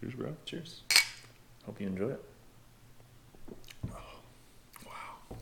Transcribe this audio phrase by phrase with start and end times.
[0.00, 0.34] Cheers, bro.
[0.44, 0.82] Cheers.
[1.64, 2.24] Hope you enjoy it.
[3.90, 4.92] Wow.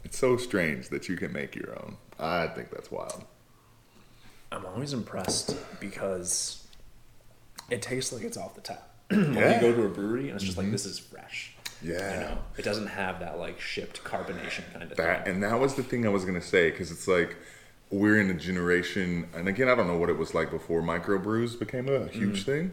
[0.05, 1.97] It's so strange that you can make your own.
[2.19, 3.25] I think that's wild.
[4.53, 6.67] I'm always impressed because
[7.71, 8.89] it tastes like it's off the tap.
[9.11, 9.57] when Yeah.
[9.57, 11.53] you go to a brewery and it's just like this is fresh.
[11.83, 12.15] Yeah.
[12.15, 15.35] You know, it doesn't have that like shipped carbonation kind of That thing.
[15.35, 17.37] and that was the thing I was gonna say because it's like
[17.91, 21.59] we're in a generation, and again, I don't know what it was like before microbrews
[21.59, 22.51] became a huge Mm-hmm.
[22.51, 22.73] thing,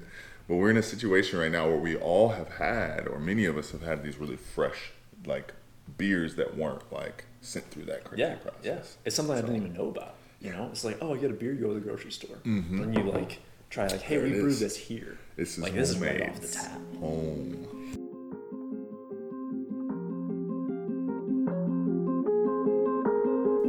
[0.52, 3.56] but we're in a situation right now where we all have had, or many of
[3.58, 4.92] us have had these really fresh,
[5.26, 5.54] like
[5.98, 8.62] beers that weren't like sent through that crazy Yeah, process.
[8.62, 8.80] yeah.
[9.06, 10.16] It's something I didn't even know about.
[10.42, 12.36] You know, it's like, oh, you get a beer, you go to the grocery store.
[12.44, 12.80] Mm-hmm.
[12.80, 15.18] Then you like try like, hey, There we it brewed this here.
[15.38, 16.16] This is like this homemade.
[16.16, 16.82] is right off the tap.
[17.00, 17.68] Home.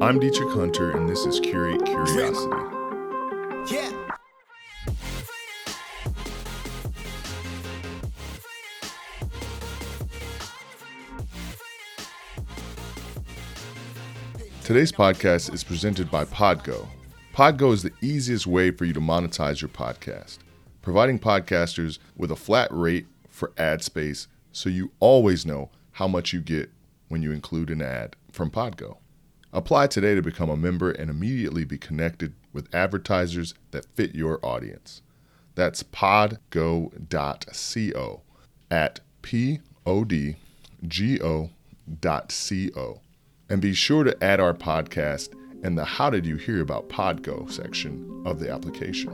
[0.02, 2.56] I'm Dietrich Hunter, and this is Curate Curiosity.
[3.73, 4.02] Yeah.
[14.73, 16.88] Today's podcast is presented by Podgo.
[17.34, 20.38] Podgo is the easiest way for you to monetize your podcast,
[20.80, 26.32] providing podcasters with a flat rate for ad space so you always know how much
[26.32, 26.70] you get
[27.09, 28.96] when you include an ad from Podgo.
[29.52, 34.40] Apply today to become a member and immediately be connected with advertisers that fit your
[34.42, 35.02] audience.
[35.54, 36.40] That's podgo.co
[38.70, 40.36] at p o d
[40.88, 41.51] g o
[42.01, 42.34] dot
[42.74, 43.02] co.
[43.52, 47.52] And be sure to add our podcast in the How Did You Hear About Podgo
[47.52, 49.12] section of the application.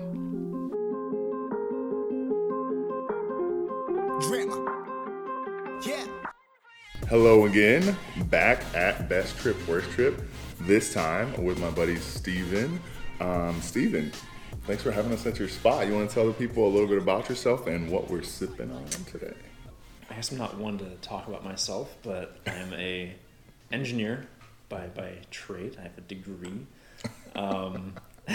[5.84, 6.06] Yeah.
[7.09, 10.22] Hello again, back at Best Trip, Worst Trip,
[10.61, 12.81] this time with my buddy Steven.
[13.19, 14.12] Um, Steven,
[14.69, 15.89] thanks for having us at your spot.
[15.89, 18.70] You want to tell the people a little bit about yourself and what we're sipping
[18.70, 19.34] on today?
[20.09, 23.16] I guess I'm not one to talk about myself, but I'm a
[23.73, 24.27] engineer
[24.69, 25.77] by by trade.
[25.79, 26.67] I have a degree.
[27.34, 27.95] Um,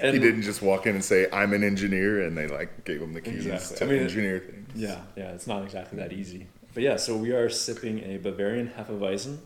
[0.00, 3.12] He didn't just walk in and say, I'm an engineer, and they like gave him
[3.12, 3.76] the keys Exactly.
[3.76, 4.70] to I mean, engineer things.
[4.74, 6.46] Yeah, yeah, it's not exactly that easy.
[6.74, 9.38] But yeah, so we are sipping a Bavarian Hefeweizen.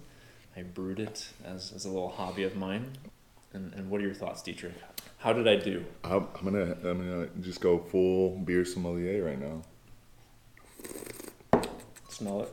[0.56, 2.92] I brewed it as, as a little hobby of mine.
[3.52, 4.72] And, and what are your thoughts, Dietrich?
[5.18, 5.84] How did I do?
[6.04, 9.62] I'm, I'm gonna I'm gonna just go full beer sommelier right now.
[12.08, 12.52] Smell it?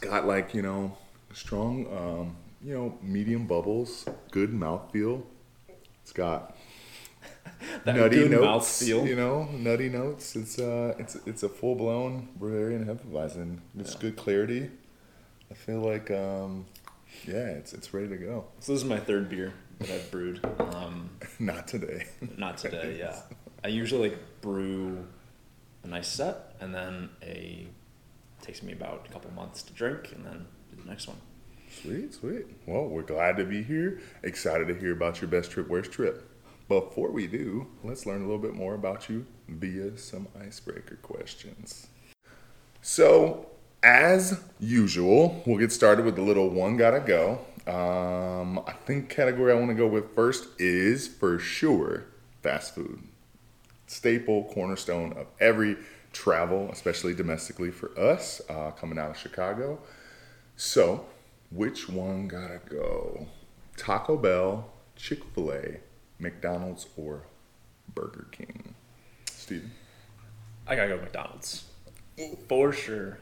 [0.00, 0.96] Got like you know
[1.32, 5.22] strong um, you know medium bubbles, good mouthfeel.
[6.02, 6.56] It's got
[7.84, 9.06] That nutty good notes, mouthfeel.
[9.06, 10.34] you know, nutty notes.
[10.36, 13.58] It's uh, it's it's a full blown Bavarian Hefeweizen.
[13.78, 14.00] It's Yeah.
[14.00, 14.70] good clarity.
[15.50, 16.64] I feel like um,
[17.26, 18.46] yeah, it's it's ready to go.
[18.60, 20.40] So this is my third beer that I've brewed.
[20.58, 22.06] Um, Not today.
[22.38, 23.16] not today, yeah.
[23.62, 25.04] I usually like brew
[25.84, 27.66] a nice set and then a
[28.42, 31.16] takes me about a couple months to drink and then do the next one.
[31.82, 32.46] Sweet, sweet.
[32.66, 34.00] Well, we're glad to be here.
[34.22, 36.28] Excited to hear about your best trip, worst trip.
[36.68, 41.88] Before we do, let's learn a little bit more about you via some icebreaker questions.
[42.82, 43.46] So,
[43.82, 47.40] as usual, we'll get started with the little one gotta go.
[47.66, 52.06] Um, I think category I want to go with first is for sure
[52.42, 53.02] fast food.
[53.86, 55.76] Staple cornerstone of every
[56.12, 59.78] travel, especially domestically for us uh, coming out of Chicago.
[60.56, 61.06] So,
[61.50, 63.26] which one gotta go?
[63.76, 65.80] Taco Bell, Chick fil A,
[66.18, 67.22] McDonald's, or
[67.94, 68.74] Burger King?
[69.30, 69.70] Steven?
[70.66, 71.64] I gotta go McDonald's.
[72.48, 73.18] For sure.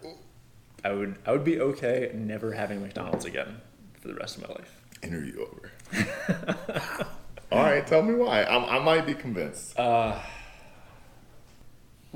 [0.84, 3.60] I would I would be okay never having McDonald's again
[4.00, 4.74] for the rest of my life.
[5.02, 5.72] Interview over.
[7.52, 8.42] All right, tell me why.
[8.42, 9.78] I, I might be convinced.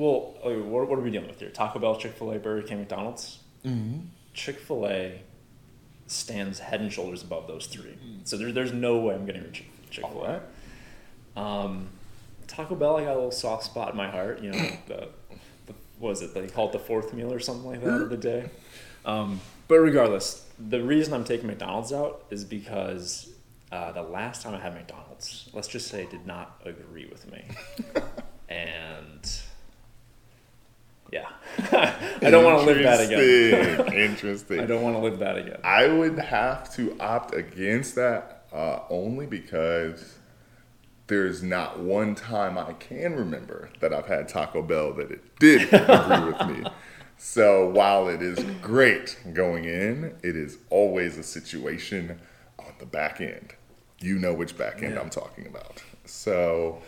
[0.03, 1.51] Well, okay, what, what are we dealing with here?
[1.51, 3.39] Taco Bell, Chick Fil A, Burger King, McDonald's.
[3.65, 4.01] Mm-hmm.
[4.35, 5.23] Chick Fil A
[6.09, 7.97] stands head and shoulders above those three.
[8.25, 10.43] So there, there's no way I'm getting rid of Chick Fil All right.
[11.37, 11.41] A.
[11.41, 11.89] Um,
[12.49, 14.43] Taco Bell, I got a little soft spot in my heart.
[14.43, 15.09] You know, the,
[15.67, 16.35] the what is it?
[16.35, 18.51] They call it the fourth meal or something like that of the day.
[19.05, 23.33] Um, but regardless, the reason I'm taking McDonald's out is because
[23.71, 27.45] uh, the last time I had McDonald's, let's just say, did not agree with me,
[28.49, 29.42] and
[31.13, 31.29] yeah,
[32.23, 33.93] I don't want to live that again.
[33.93, 34.61] Interesting.
[34.61, 35.61] I don't want to live that again.
[35.63, 40.17] I would have to opt against that uh, only because
[41.09, 45.63] there's not one time I can remember that I've had Taco Bell that it did
[45.73, 46.71] agree with me.
[47.19, 52.19] So while it is great going in, it is always a situation
[52.59, 53.53] on the back end.
[54.01, 55.01] You know which back end Yeah.
[55.01, 55.83] I'm talking about.
[56.07, 56.81] So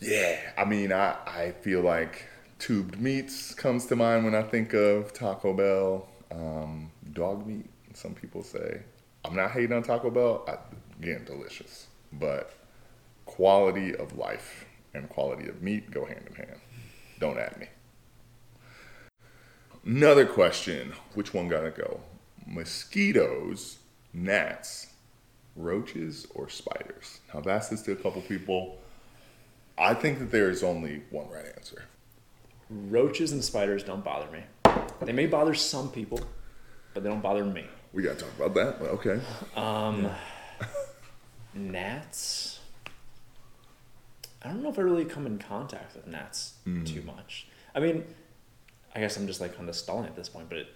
[0.00, 2.26] yeah, I mean, I, I feel like
[2.62, 6.08] tubed meats comes to mind when I think of Taco Bell.
[6.30, 8.82] Um, dog meat, some people say.
[9.24, 10.44] I'm not hating on Taco Bell.
[10.46, 10.58] I,
[11.00, 12.54] again, delicious, but
[13.26, 14.64] quality of life
[14.94, 16.60] and quality of meat go hand in hand.
[17.18, 17.66] Don't at me.
[19.84, 22.00] Another question: Which one gotta go?
[22.46, 23.78] Mosquitoes,
[24.12, 24.86] gnats,
[25.56, 27.18] roaches, or spiders?
[27.34, 28.78] Now, I've asked this to a couple people.
[29.76, 31.86] I think that there is only one right answer.
[32.72, 34.40] Roaches and spiders don't bother me.
[35.02, 36.20] They may bother some people,
[36.94, 37.66] but they don't bother me.
[37.92, 38.80] We gotta talk about that.
[38.88, 39.20] Okay.
[39.56, 40.08] Um,
[41.54, 42.60] gnats.
[44.42, 46.84] I don't know if I really come in contact with gnats Hmm.
[46.84, 47.46] too much.
[47.74, 48.04] I mean,
[48.94, 50.68] I guess I'm just like kind of stalling at this point, but it,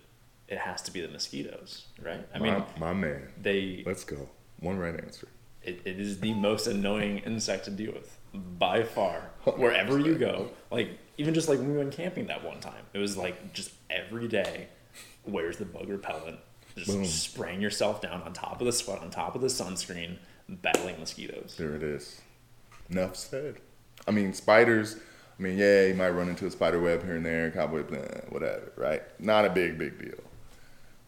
[0.48, 2.26] it has to be the mosquitoes, right?
[2.34, 3.28] I mean, my, my man.
[3.40, 4.28] they Let's go.
[4.60, 5.28] One right answer.
[5.62, 10.50] it, it is the most annoying insect to deal with by far wherever you go
[10.70, 13.70] like even just like when we went camping that one time it was like just
[13.88, 14.68] every day
[15.24, 16.38] where's the bug repellent
[16.76, 17.04] just Boom.
[17.04, 20.18] spraying yourself down on top of the sweat on top of the sunscreen
[20.48, 22.20] battling mosquitoes There it is.
[22.90, 23.56] Enough said.
[24.06, 24.96] I mean, spiders.
[25.38, 28.20] I mean, yeah, you might run into a spider web here and there, cobweb, eh,
[28.28, 29.02] whatever, right?
[29.20, 30.18] Not a big, big deal.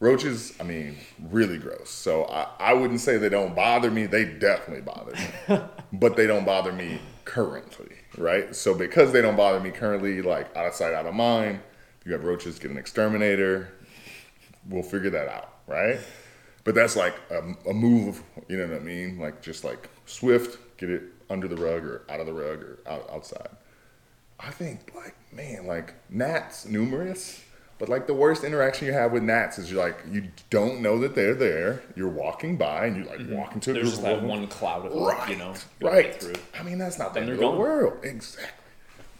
[0.00, 0.96] Roaches, I mean,
[1.30, 1.90] really gross.
[1.90, 4.06] So I, I wouldn't say they don't bother me.
[4.06, 5.60] They definitely bother me.
[5.92, 8.54] but they don't bother me currently, right?
[8.54, 11.60] So because they don't bother me currently, like out of sight, out of mind,
[12.00, 13.72] if you have roaches, get an exterminator.
[14.68, 15.98] We'll figure that out, right?
[16.62, 19.18] But that's like a, a move, you know what I mean?
[19.18, 22.78] Like just like swift, get it under the rug or out of the rug or
[22.86, 23.48] out, outside.
[24.38, 27.42] I think like man, like gnats numerous,
[27.78, 30.98] but like the worst interaction you have with gnats is you're like you don't know
[30.98, 31.82] that they're there.
[31.94, 33.36] You're walking by and you like mm-hmm.
[33.36, 36.38] walk into a there's just that one cloud of Right, you know right.
[36.58, 38.04] I mean, that's not the end of the world.
[38.04, 38.50] Exactly.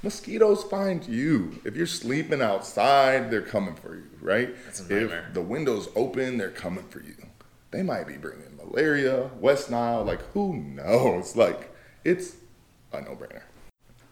[0.03, 1.61] Mosquitoes find you.
[1.65, 4.55] If you're sleeping outside, they're coming for you, right?
[4.65, 7.17] That's a if the window's open, they're coming for you.
[7.71, 11.37] They might be bringing malaria, West Nile, like who knows?
[11.37, 11.75] Like
[12.05, 12.37] it's
[12.93, 13.43] a no-brainer.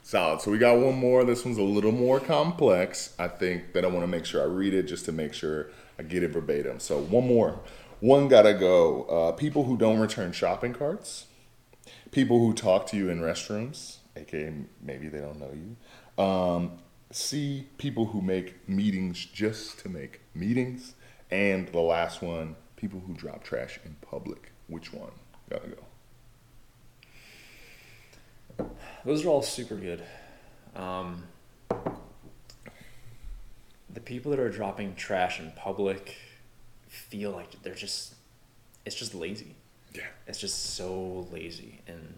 [0.06, 0.41] Solid.
[0.41, 1.25] So we got one more.
[1.25, 3.12] This one's a little more complex.
[3.19, 5.70] I think that I want to make sure I read it just to make sure
[5.99, 6.79] I get it verbatim.
[6.79, 7.58] So one more.
[7.99, 9.03] One gotta go.
[9.03, 11.26] Uh, people who don't return shopping carts.
[12.12, 16.25] People who talk to you in restrooms, aka maybe they don't know you.
[16.25, 16.79] Um,
[17.11, 17.67] C.
[17.76, 20.94] People who make meetings just to make meetings.
[21.32, 24.52] And the last one, people who drop trash in public.
[24.69, 25.11] Which one
[25.50, 25.82] gotta go?
[29.05, 30.03] Those are all super good.
[30.75, 31.25] Um,
[33.93, 36.17] the people that are dropping trash in public
[36.88, 38.14] feel like they're just,
[38.85, 39.55] it's just lazy.
[39.94, 40.03] Yeah.
[40.26, 42.14] It's just so lazy and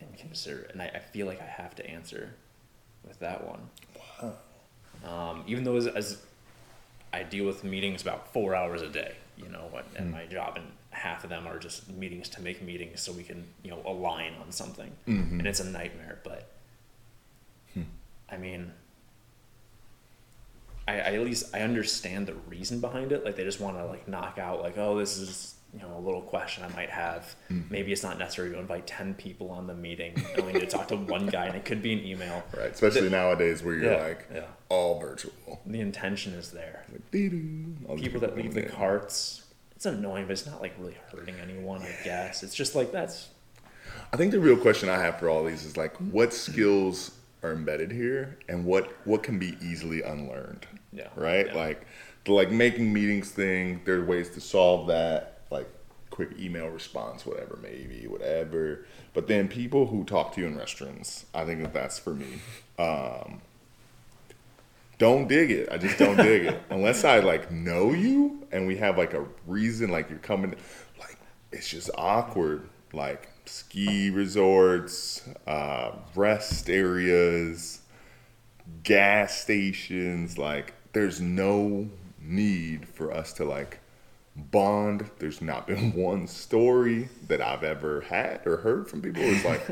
[0.00, 0.72] inconsiderate.
[0.72, 2.34] And I, I feel like I have to answer
[3.06, 3.60] with that one.
[5.04, 6.22] Um, even though as, as
[7.12, 10.56] I deal with meetings about four hours a day, you know, at, at my job,
[10.56, 13.82] and half of them are just meetings to make meetings so we can, you know,
[13.84, 14.92] align on something.
[15.08, 15.40] Mm-hmm.
[15.40, 16.52] And it's a nightmare, but
[17.74, 17.82] hmm.
[18.30, 18.72] I mean,
[20.86, 23.24] I, I at least I understand the reason behind it.
[23.24, 26.00] Like they just want to like knock out like, oh, this is you know a
[26.00, 27.34] little question I might have.
[27.50, 27.72] Mm-hmm.
[27.72, 30.14] Maybe it's not necessary to invite ten people on the meeting.
[30.36, 32.42] I only need to talk to one guy, and it could be an email.
[32.56, 32.70] Right.
[32.70, 34.44] Especially nowadays where you're Yeah, like yeah.
[34.68, 35.60] all virtual.
[35.66, 36.84] The intention is there.
[36.92, 39.43] Like, dee-doo, all these People that leave the carts,
[39.76, 41.82] it's annoying, but it's not like really hurting anyone.
[41.82, 43.28] I guess it's just like that's
[44.12, 47.12] I think the real question I have for all these is like, what skills
[47.42, 50.66] are embedded here, and what what can be easily unlearned?
[50.92, 51.08] Yeah.
[51.16, 51.46] Right.
[51.46, 51.54] Yeah.
[51.54, 51.86] Like
[52.24, 53.80] the like making meetings thing.
[53.84, 55.40] There are ways to solve that.
[55.50, 55.68] Like
[56.10, 58.86] quick email response, whatever, maybe whatever.
[59.14, 62.40] But then people who talk to you in restrooms, I think that that's for me.
[62.78, 63.40] Um,
[64.98, 65.68] don't dig it.
[65.70, 69.26] I just don't dig it unless I like know you and we have like a
[69.46, 69.90] reason.
[69.90, 70.54] Like you're coming,
[70.98, 71.18] like
[71.52, 72.68] it's just awkward.
[72.92, 77.80] Like ski resorts, uh, rest areas,
[78.82, 80.38] gas stations.
[80.38, 81.88] Like there's no
[82.20, 83.80] need for us to like
[84.36, 85.10] bond.
[85.18, 89.22] There's not been one story that I've ever had or heard from people.
[89.22, 89.62] It's like,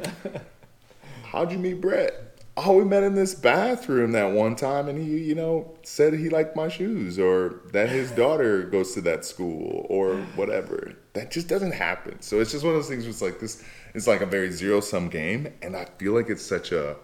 [1.24, 2.31] how'd you meet Brett?
[2.54, 6.28] Oh, we met in this bathroom that one time, and he, you know, said he
[6.28, 10.92] liked my shoes, or that his daughter goes to that school, or whatever.
[11.14, 12.20] That just doesn't happen.
[12.20, 13.04] So it's just one of those things.
[13.04, 13.64] Where it's like this.
[13.94, 16.96] It's like a very zero sum game, and I feel like it's such a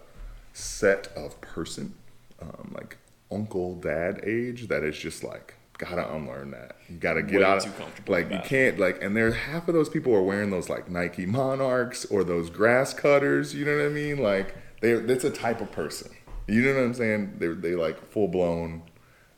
[0.53, 1.95] set of person,
[2.41, 2.99] um, like
[3.31, 6.77] uncle, dad age, that it's just like gotta unlearn that.
[6.89, 7.63] You gotta get Way out.
[7.63, 10.69] too comfortable like you can't like, and there's half of those people are wearing those
[10.69, 13.55] like Nike Monarchs or those grass cutters.
[13.55, 14.19] You know what I mean?
[14.19, 16.11] Like they, it's a type of person.
[16.47, 17.35] You know what I'm saying?
[17.39, 18.83] They they like full blown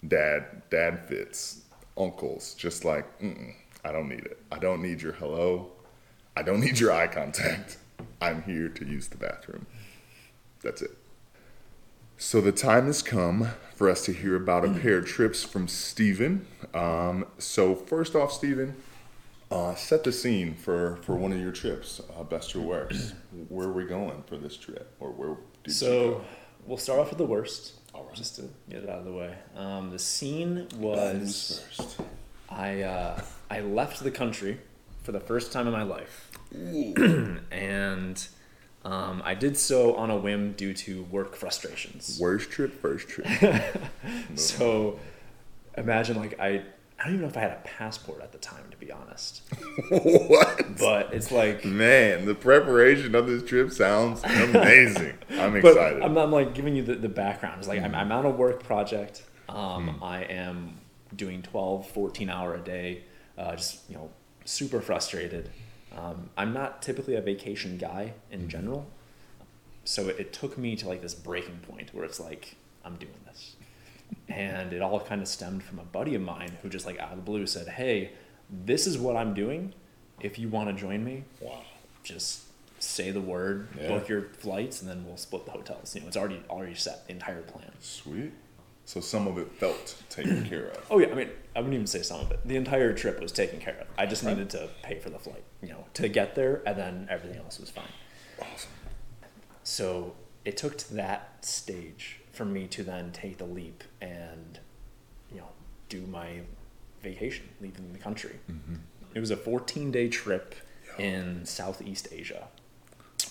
[0.06, 1.62] dad dad fits
[1.96, 2.54] uncles.
[2.54, 3.06] Just like
[3.84, 4.42] I don't need it.
[4.52, 5.72] I don't need your hello.
[6.36, 7.78] I don't need your eye contact.
[8.20, 9.66] I'm here to use the bathroom.
[10.62, 10.96] That's it.
[12.16, 15.68] So the time has come for us to hear about a pair of trips from
[15.68, 16.46] Steven.
[16.74, 18.76] Um, so first off, Steven,
[19.50, 23.14] uh, set the scene for, for one of your trips, uh, best or worst.
[23.48, 26.20] Where are we going for this trip, or where did you So go?
[26.66, 28.14] we'll start off with the worst, All right.
[28.14, 29.34] just to get it out of the way.
[29.56, 32.00] Um, the scene was first.
[32.48, 34.58] I uh, I left the country
[35.02, 36.30] for the first time in my life,
[37.50, 38.26] and
[38.84, 42.18] um, I did so on a whim due to work frustrations.
[42.20, 43.26] Worst trip, first trip.
[44.34, 44.98] So
[45.76, 46.62] imagine like I
[47.00, 49.42] I don't even know if I had a passport at the time to be honest,
[49.88, 50.76] what?
[50.78, 51.64] but it's like.
[51.64, 55.14] Man, the preparation of this trip sounds amazing.
[55.30, 56.02] I'm But excited.
[56.02, 57.56] I'm, I'm like giving you the, the background.
[57.58, 59.22] It's like I'm, I'm on a work project.
[59.48, 60.74] Um, I am
[61.16, 63.04] doing 12, 14 hour a day,
[63.36, 64.10] uh, just, you know,
[64.44, 65.50] super frustrated.
[65.96, 68.86] Um, I'm not typically a vacation guy in general.
[69.84, 73.14] So it, it took me to like this breaking point where it's like, I'm doing
[73.26, 73.56] this.
[74.28, 77.10] And it all kind of stemmed from a buddy of mine who just like out
[77.10, 78.12] of the blue said, Hey,
[78.48, 79.74] this is what I'm doing.
[80.20, 81.62] If you want to join me, wow.
[82.02, 82.42] just
[82.78, 83.88] say the word, Yeah.
[83.88, 85.94] book your flights, and then we'll split the hotels.
[85.94, 87.70] You know, it's already already set, the entire plan.
[87.80, 88.32] Sweet.
[88.86, 90.86] So some of it felt taken care of.
[90.90, 92.40] Oh yeah, I mean, I wouldn't even say some of it.
[92.44, 93.86] The entire trip was taken care of.
[93.98, 94.32] I just Right.
[94.36, 97.58] needed to pay for the flight, you know, to get there, and then everything else
[97.60, 97.84] was fine.
[98.40, 98.70] Awesome.
[99.62, 100.14] So
[100.44, 104.58] it took to that stage for me to then take the leap and,
[105.30, 105.48] you know,
[105.90, 106.40] do my
[107.02, 108.36] vacation, leaving the country.
[109.14, 110.54] It was a 14 day trip
[110.98, 112.48] in Southeast Asia.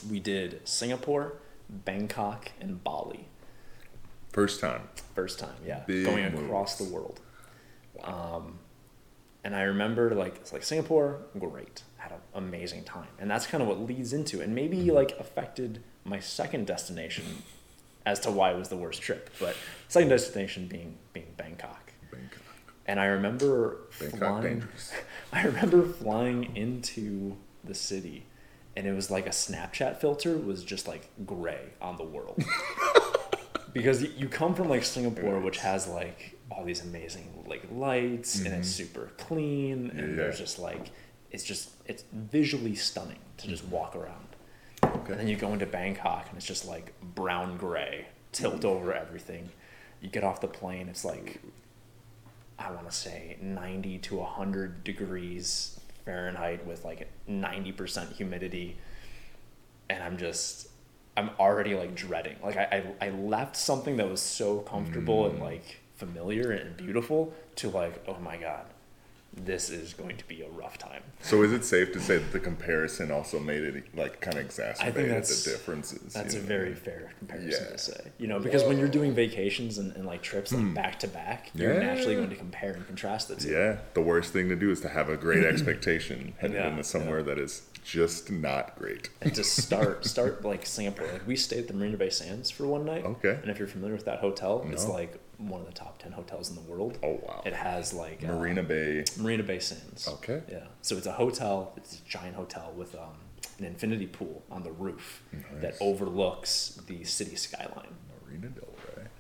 [0.08, 1.38] We did Singapore,
[1.68, 3.26] Bangkok, and Bali.
[4.32, 4.84] First time.
[5.16, 7.20] First time, yeah, Big going across the world.
[8.04, 8.60] Um,
[9.44, 13.64] and I remember like it's like Singapore, great, had an amazing time, and that's kind
[13.64, 14.92] of what leads into, and maybe Mm-hmm.
[14.92, 17.26] like affected my second destination
[18.06, 19.30] as to why it was the worst trip.
[19.40, 19.56] But
[19.88, 22.42] second destination being being Bangkok, Bangkok.
[22.88, 24.44] and I remember Bangkok flying.
[24.44, 24.92] dangerous.
[25.34, 28.26] I remember flying into the city,
[28.76, 32.42] and it was like a Snapchat filter was just like gray on the world.
[33.74, 38.48] because you come from like Singapore, which has like all these amazing like lights and
[38.54, 40.10] it's super clean, and Mm-hmm.
[40.12, 40.16] Yeah.
[40.16, 40.90] there's just like
[41.32, 44.26] it's just it's visually stunning to just walk around.
[45.10, 45.20] Okay.
[45.20, 49.50] And then you go into Bangkok and it's just like brown gray, tilt over everything.
[50.02, 51.42] You get off the plane, it's like
[52.60, 58.78] I want to say 90 to 100 degrees Fahrenheit with like 90% humidity.
[59.90, 60.70] And I'm just,
[61.18, 62.36] I'm already like dreading.
[62.44, 65.44] Like I, I, I left something that was so comfortable and mm.
[65.44, 68.66] like familiar and beautiful to like, oh my God,
[69.34, 71.04] this is going to be a rough time.
[71.22, 74.46] So is it safe to say that the comparison also made it like kind of
[74.46, 76.14] exacerbated the differences?
[76.14, 76.46] That's a know?
[76.46, 77.72] very fair comparison Yeah.
[77.72, 78.12] to say.
[78.18, 80.74] You know, because when you're doing vacations and, and like trips like hmm.
[80.74, 81.80] back to back, you're Yeah.
[81.80, 83.50] naturally going to compare and contrast the two.
[83.50, 86.84] Yeah, the worst thing to do is to have a great expectation headed Yeah, into
[86.84, 89.10] somewhere that is just not great.
[89.22, 91.08] and to start start like Singapore.
[91.12, 93.06] Like we stayed at the Marina Bay Sands for one night.
[93.06, 93.38] Okay.
[93.42, 96.50] And if you're familiar with that hotel, it's like one of the top ten hotels
[96.50, 96.98] in the world.
[97.04, 97.42] Oh wow.
[97.46, 99.04] It has like uh, Marina Bay.
[99.18, 100.08] Marina Bay Sands.
[100.08, 100.42] Okay.
[100.50, 100.66] Yeah.
[100.82, 101.74] So it's a hotel.
[101.78, 103.16] It's a giant hotel with um,
[103.58, 105.24] an infinity pool on the roof
[105.62, 107.96] that overlooks the city skyline.
[108.26, 108.68] Marina Del.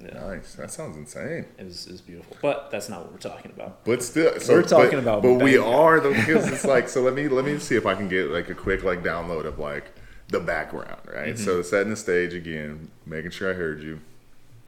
[0.01, 0.13] Yeah.
[0.13, 0.53] Nice.
[0.55, 1.45] That sounds insane.
[1.57, 3.83] It was, it was beautiful, but that's not what we're talking about.
[3.83, 6.87] But still, so, We're talking but, about But we are though, because it's like.
[6.87, 9.45] So let me let me see if I can get like a quick like download
[9.45, 9.91] of like
[10.29, 11.33] the background, right?
[11.33, 11.43] Mm-hmm.
[11.43, 13.99] So setting the stage again, making sure I heard you.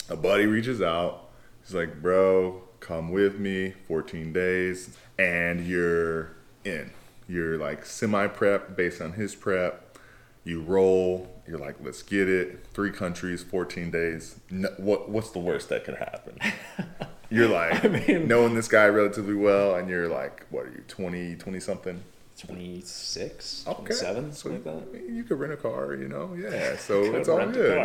[0.10, 1.30] A buddy reaches out.
[1.64, 3.74] He's like, "Bro, come with me.
[3.88, 6.32] 14 days, and you're
[6.66, 6.92] in.
[7.30, 9.98] You're like semi prep based on his prep.
[10.44, 11.32] You roll.
[11.52, 12.66] You're like, let's get it.
[12.74, 14.40] Three countries, 14 days.
[14.50, 16.40] No, what what's the worst that could happen?
[17.30, 20.84] You're like I mean- knowing this guy relatively well, and you're like, what are you,
[20.88, 22.04] 20, 20 something?
[22.38, 23.76] 26, Okay.
[23.78, 25.10] 27, So something like that.
[25.10, 26.34] you could rent a car, you know?
[26.38, 26.76] Yeah.
[26.78, 27.78] So it's all good.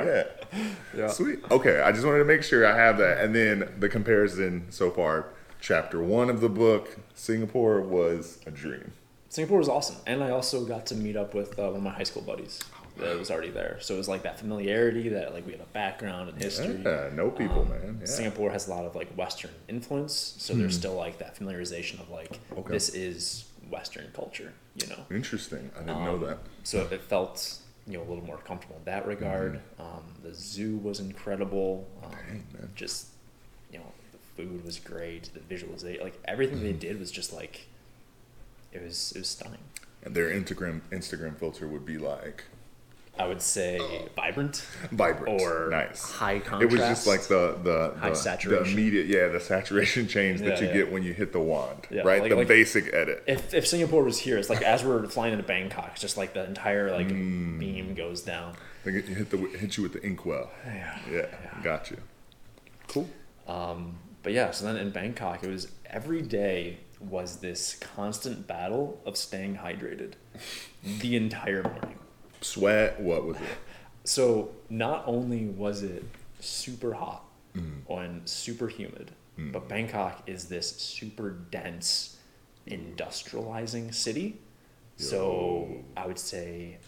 [0.52, 0.64] Yeah.
[0.96, 1.06] Yeah.
[1.08, 1.40] Sweet.
[1.50, 1.80] Okay.
[1.80, 3.18] I just wanted to make sure I have that.
[3.18, 5.26] And then the comparison so far
[5.60, 8.92] chapter one of the book, Singapore was a dream.
[9.28, 11.90] Singapore was awesome, and I also got to meet up with uh, one of my
[11.90, 12.60] high school buddies
[12.98, 13.78] that was already there.
[13.80, 16.80] So it was like that familiarity that like we have a background and history.
[16.84, 17.10] Yeah.
[17.12, 17.80] Know people, Um, man.
[17.84, 17.90] Yeah.
[17.92, 18.04] Hmm.
[18.06, 22.08] Singapore has a lot of like Western influence, so there's still like that familiarization of
[22.10, 22.72] like Okay.
[22.72, 25.04] this is Western culture, you know.
[25.10, 25.70] Interesting.
[25.76, 26.38] I didn't know Um, that.
[26.64, 29.60] So it felt you know a little more comfortable in that regard.
[29.78, 31.86] Um, the zoo was incredible.
[32.02, 33.06] Um, Dang, just
[33.72, 35.30] you know the food was great.
[35.34, 37.66] The visualization, like everything they did was just like
[38.72, 39.60] it was it was stunning.
[40.02, 42.44] And their Instagram Instagram filter would be like
[43.18, 43.78] I would say
[44.14, 44.56] vibrant
[44.92, 46.02] vibrant or nice.
[46.12, 46.62] high contrast.
[46.62, 48.64] It was just like the the, High the, saturation.
[48.64, 50.72] the immediate yeah the saturation change that Yeah, you yeah.
[50.74, 53.66] get when you hit the wand Yeah, right like- the like- basic edit if if
[53.66, 56.90] Singapore was here, it's like as we're flying into Bangkok, it's just like the entire
[56.92, 57.58] like Mm.
[57.58, 58.54] beam goes down.
[58.84, 60.98] They you hit the hit you with the inkwell Yeah.
[61.10, 61.26] yeah,
[61.62, 61.96] got you
[62.88, 63.08] cool
[63.48, 69.00] Um, but yeah, so then in Bangkok, it was every day was this constant battle
[69.04, 70.12] of staying hydrated
[71.00, 71.98] the entire morning.
[72.46, 73.00] Sweat?
[73.00, 73.58] What was it?
[74.04, 76.04] So not only was it
[76.40, 77.24] super hot
[77.54, 77.80] mm.
[77.88, 79.52] and super humid, mm.
[79.52, 82.16] but Bangkok is this super dense
[82.68, 84.38] industrializing city.
[84.98, 86.78] So I would say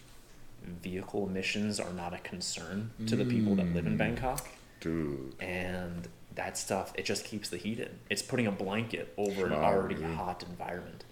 [0.83, 3.99] vehicle emissions are not a concern to the people that live in mm.
[3.99, 4.49] Bangkok.
[4.81, 5.35] dude.
[5.41, 7.99] And that stuff it just keeps the heat in.
[8.09, 10.15] It's putting a blanket over an already dude.
[10.15, 11.05] hot environment.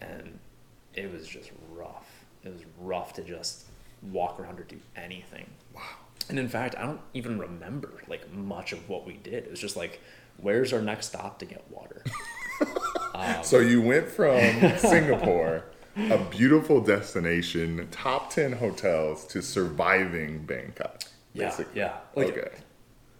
[0.00, 0.38] And
[0.94, 2.13] it was just rough
[2.44, 3.64] it was rough to just
[4.12, 5.46] walk around or do anything.
[5.74, 5.82] Wow.
[6.28, 9.44] And in fact i don't even remember like much of what we did.
[9.44, 10.00] It was just like
[10.38, 12.02] where's our next stop to get water?
[13.16, 14.40] Um, so you went from
[14.78, 15.64] Singapore
[15.96, 21.80] a beautiful destination top 10 hotels to surviving Bangkok Yeah, basically.
[21.80, 21.96] yeah.
[22.16, 22.50] Like- okay.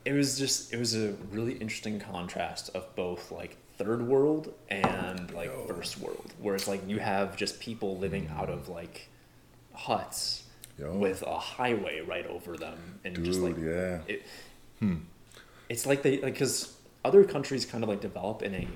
[0.04, 5.32] it was just it was a really interesting contrast of both like third world and
[5.32, 9.08] like first world where it's like you have just people living out of like
[9.74, 10.44] huts
[10.78, 10.92] Yo.
[10.96, 14.00] with a highway right over them and just like yeah.
[14.08, 14.22] it,
[15.68, 18.66] it's like they like because other countries kind of like develop in a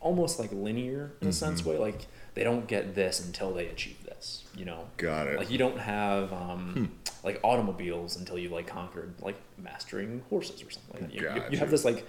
[0.00, 1.70] almost like linear in a sense Mm-hmm.
[1.70, 5.32] way like they don't get this until they achieve this you know Got it.
[5.32, 5.38] Hmm.
[5.38, 6.92] like you don't have um
[7.24, 11.58] like automobiles until you like conquered like mastering horses or something like you, you- you
[11.58, 12.06] have this like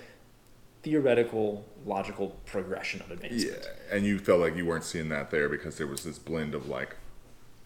[0.84, 5.50] theoretical logical progression of advancement Yeah, and you felt like you weren't seeing that there
[5.50, 6.96] because there was this blend of like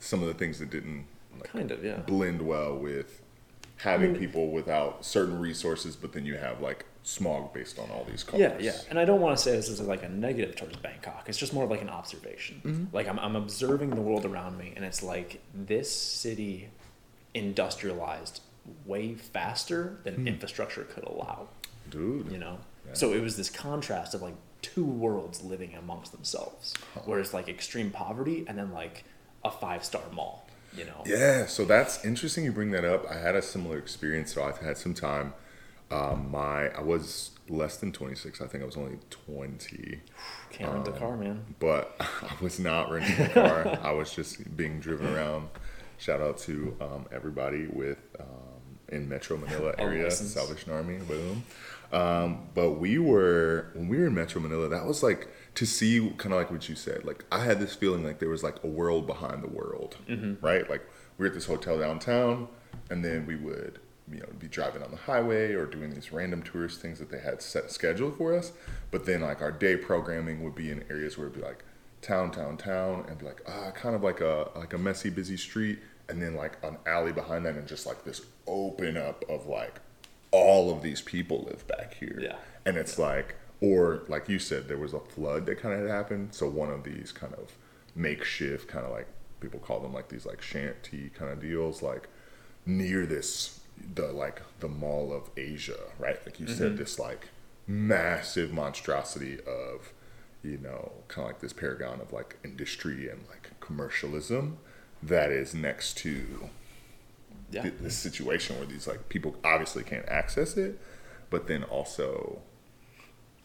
[0.04, 1.06] some of the things that didn't
[1.40, 3.22] like, kind of yeah blend well with
[3.78, 8.06] having mean- people without certain resources, but then you have like smog based on all
[8.10, 8.40] these cars.
[8.40, 8.72] Yeah, yeah.
[8.90, 11.26] And I don't want to say this is like a negative towards Bangkok.
[11.28, 12.62] It's just more of like an observation.
[12.64, 12.96] Mm-hmm.
[12.96, 16.70] Like I'm, I'm observing the world around me, and it's like this city
[17.34, 18.42] industrialized
[18.86, 20.28] way faster than Hmm.
[20.28, 21.48] infrastructure could allow.
[21.90, 22.32] dude.
[22.32, 22.60] You know.
[22.88, 22.94] Yeah.
[22.94, 26.74] So it was this contrast of like two worlds living amongst themselves,
[27.06, 29.04] whereas like extreme poverty and then like
[29.46, 30.48] a five star mall.
[30.76, 31.04] You know.
[31.06, 32.46] Yeah, so that's interesting.
[32.46, 33.06] You bring that up.
[33.10, 34.34] I had a similar experience.
[34.34, 35.34] So I've had some time.
[35.92, 38.42] Um, my I was less than 26.
[38.42, 40.00] I think I was only 20.
[40.50, 41.46] Can't rent a Um, car, man.
[41.60, 43.78] but I was not renting a car.
[43.84, 45.50] I was just being driven around.
[46.00, 48.26] Shout out to um, everybody with um,
[48.90, 50.10] in Metro Manila area.
[50.10, 51.44] Salvation Army, boom.
[51.92, 54.68] Um, but we were when we were in Metro Manila.
[54.70, 57.06] That was like to see kind of like what you said.
[57.06, 59.98] Like I had this feeling like there was like a world behind the world,
[60.42, 60.70] right?
[60.70, 60.82] Like
[61.18, 62.48] we're at this hotel downtown,
[62.90, 63.80] and then we would
[64.12, 67.20] you know be driving on the highway or doing these random tourist things that they
[67.20, 68.52] had set scheduled for us.
[68.92, 71.64] But then like our day programming would be in areas where it'd be like
[72.02, 75.38] town, town, town, and be like ah, kind of like a like a messy, busy
[75.38, 79.48] street, and then like an alley behind that, and just like this open up of
[79.48, 79.80] like
[80.32, 82.20] all of these people live back here.
[82.20, 82.36] Yeah.
[82.66, 85.90] And it's like, or like you said, there was a flood that kind of had
[85.90, 86.34] happened.
[86.34, 87.54] So one of these kind of
[87.96, 89.08] makeshift, kind of like
[89.40, 92.10] people call them like these like shanty kind of deals, like
[92.66, 93.62] near this,
[93.96, 96.18] the like the Mall of Asia, right?
[96.26, 96.78] Like you said, mm-hmm.
[96.78, 97.30] this like
[97.66, 99.94] massive monstrosity of,
[100.44, 104.58] you know, kind of like this paragon of like industry and like commercialism
[105.02, 106.50] that is next to
[107.50, 107.62] Yeah.
[107.62, 110.78] th- this situation where these like people obviously can't access it,
[111.30, 112.42] but then also,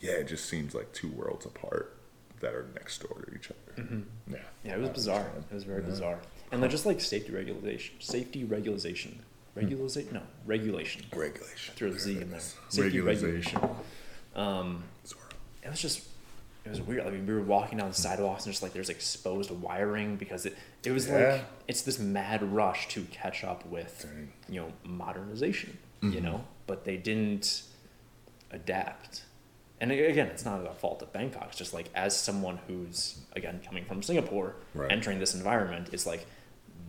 [0.01, 1.95] yeah, it just seems like two worlds apart
[2.41, 4.03] that are next door to each other.
[4.31, 5.19] Yeah, Yeah, it was bizarre.
[5.21, 5.45] understand.
[5.51, 5.89] It was very Yeah.
[5.89, 6.21] bizarre.
[6.53, 9.23] And then just like safety regulation, safety regulation,
[9.55, 9.61] Hmm.
[9.61, 11.05] regulation, no regulation.
[11.15, 11.75] Regulation.
[11.75, 12.41] Throw the Z in there.
[12.69, 13.61] Safety Regulation.
[13.61, 13.77] regulation.
[14.37, 14.85] Um,
[15.65, 16.07] it was just,
[16.65, 17.05] it was weird.
[17.07, 20.47] I mean, we were walking down the sidewalks and just like there's exposed wiring because
[20.47, 21.33] it, it was Yeah.
[21.33, 24.33] like it's this mad rush to catch up with, Dang.
[24.49, 25.77] you know, modernization.
[26.03, 26.15] Mm-hmm.
[26.15, 27.63] You know, but they didn't
[28.53, 29.23] adapt.
[29.81, 31.47] And again, it's not a fault of Bangkok.
[31.49, 34.91] It's just like as someone who's again coming from Singapore, Right.
[34.91, 36.27] entering this environment, it's like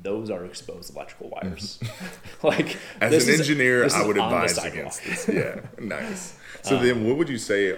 [0.01, 1.79] those are exposed electrical wires.
[2.43, 3.03] like Mm-hmm.
[3.03, 5.27] As this an is- engineer, this I would advise against this.
[5.33, 6.35] Yeah, nice.
[6.63, 7.77] So then, what would you say uh,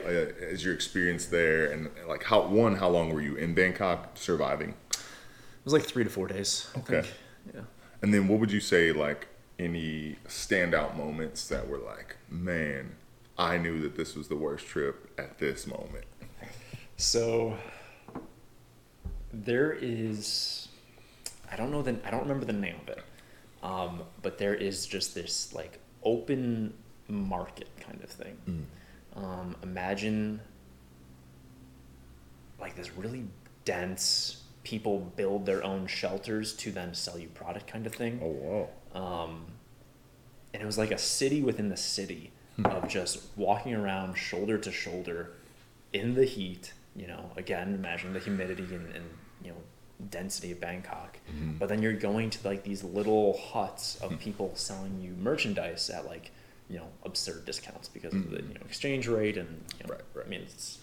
[0.54, 4.74] is your experience there, and like how one, how long were you in Bangkok surviving?
[4.92, 6.68] It was like three to four days.
[6.76, 7.02] I Okay.
[7.02, 7.14] think.
[7.54, 7.62] Yeah.
[8.02, 9.28] And then what would you say like
[9.60, 12.96] any standout moments that were like, man,
[13.42, 16.06] I knew that this was the worst trip at this moment.
[16.98, 17.58] So
[19.34, 20.68] there is,
[21.52, 23.04] I don't know the, I don't remember the name of it,
[23.64, 26.76] um, but there is just this like open
[27.08, 28.68] market kind of thing.
[29.16, 30.40] Um, imagine
[32.60, 33.26] like this really
[33.66, 38.68] dense people build their own shelters to then sell you product kind of thing Oh
[38.94, 39.24] wow.
[39.24, 39.46] um,
[40.54, 42.31] and it was like a city within the city
[42.66, 45.32] of just walking around shoulder to shoulder
[45.94, 46.74] in the heat.
[46.96, 49.06] You know, again, imagine the humidity and, and
[49.44, 49.58] you know
[50.10, 51.20] density of Bangkok.
[51.30, 51.58] Mm-hmm.
[51.58, 56.06] But then you're going to like these little huts of people selling you merchandise at
[56.06, 56.32] like
[56.70, 58.48] you know absurd discounts because of the mm-hmm.
[58.50, 60.26] you know exchange rate and you know, Right, right.
[60.26, 60.80] I mean it's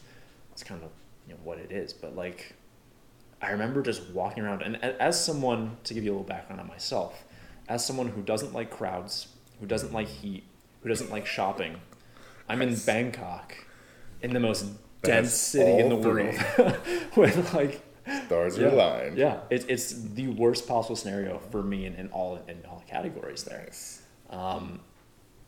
[0.52, 0.90] it's kind of
[1.26, 1.92] you know what it is.
[1.92, 2.54] But like
[3.40, 6.66] I remember just walking around, and as someone to give you a little background on
[6.66, 7.24] myself,
[7.68, 9.28] as someone who doesn't like crowds,
[9.60, 10.26] who doesn't like mm-hmm.
[10.26, 10.44] heat,
[10.82, 11.76] who doesn't like shopping,
[12.48, 13.54] I'm in Bangkok,
[14.22, 14.66] in the most
[15.02, 16.34] dense city in the world,
[17.16, 17.82] with like
[18.26, 19.18] Stars yeah, are aligned.
[19.18, 23.44] yeah, it's it's the worst possible scenario for me in, in all in all categories
[23.44, 23.64] there.
[23.64, 24.02] Nice.
[24.30, 24.80] Um,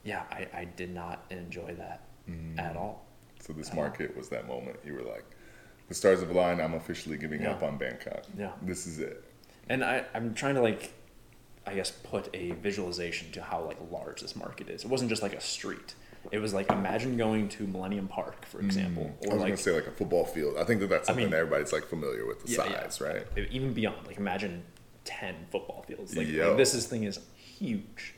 [0.04, 2.58] yeah, I, I did not enjoy that Mm.
[2.58, 3.06] at all.
[3.40, 4.76] So this market was that moment.
[4.84, 5.24] You were like,
[5.88, 6.60] the stars have aligned.
[6.60, 7.52] I'm officially giving Yeah.
[7.52, 8.24] up on Bangkok.
[8.38, 8.50] Yeah.
[8.62, 9.24] This is it.
[9.70, 10.92] And I, I'm trying to like,
[11.66, 14.84] I guess, put a visualization to how like large this market is.
[14.84, 15.94] It wasn't just like a street.
[16.30, 18.66] It was like imagine going to Millennium Park, for mm.
[18.66, 20.56] example, I or was like gonna say like a football field.
[20.58, 22.88] I think that that's I something mean- that everybody's like familiar with the Yeah, yeah.
[22.88, 23.26] size, right?
[23.50, 24.06] even beyond.
[24.06, 24.62] Like imagine
[25.04, 26.16] ten football fields.
[26.16, 28.14] Like, like, this is thing is huge,